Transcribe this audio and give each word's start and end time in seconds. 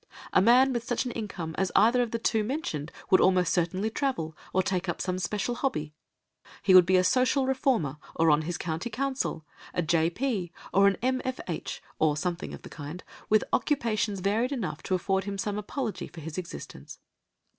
A 0.33 0.41
man 0.41 0.73
with 0.73 0.83
such 0.83 1.05
an 1.05 1.11
income 1.11 1.53
as 1.59 1.71
either 1.75 2.01
of 2.01 2.09
the 2.09 2.17
two 2.17 2.43
mentioned 2.43 2.91
would 3.11 3.21
almost 3.21 3.53
certainly 3.53 3.91
travel, 3.91 4.35
or 4.51 4.63
take 4.63 4.89
up 4.89 4.99
some 4.99 5.19
special 5.19 5.53
hobby; 5.53 5.93
he 6.63 6.73
would 6.73 6.87
be 6.87 6.97
a 6.97 7.03
social 7.03 7.45
reformer, 7.45 7.97
or 8.15 8.31
on 8.31 8.41
his 8.41 8.57
County 8.57 8.89
Council, 8.89 9.45
a 9.75 9.83
J.P., 9.83 10.51
a 10.73 10.95
M.F.H., 11.03 11.83
or 11.99 12.17
something 12.17 12.51
of 12.51 12.63
the 12.63 12.69
kind, 12.69 13.03
with 13.29 13.43
occupations 13.53 14.21
varied 14.21 14.51
enough 14.51 14.81
to 14.81 14.95
afford 14.95 15.25
him 15.25 15.37
some 15.37 15.59
apology 15.59 16.07
for 16.07 16.21
his 16.21 16.39
existence. 16.39 16.97